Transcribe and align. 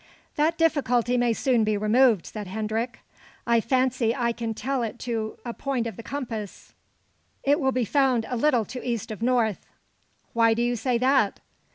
"That 0.35 0.57
difficulty 0.57 1.15
may 1.15 1.31
soon 1.31 1.63
be 1.63 1.77
removed," 1.77 2.25
said 2.25 2.47
Hendrik. 2.47 3.01
"I 3.45 3.61
fancy 3.61 4.15
I 4.15 4.31
can 4.31 4.55
tell 4.55 4.81
it 4.81 4.97
to 5.01 5.37
a 5.45 5.53
point 5.53 5.85
of 5.85 5.95
the 5.95 6.01
compass. 6.01 6.73
It 7.43 7.59
will 7.59 7.71
be 7.71 7.85
found 7.85 8.25
a 8.27 8.35
little 8.35 8.65
to 8.65 8.83
east 8.83 9.11
of 9.11 9.21
north." 9.21 9.63
"Why 10.33 10.55
do 10.55 10.63
you 10.63 10.75
say 10.75 10.97
that?" 10.97 11.39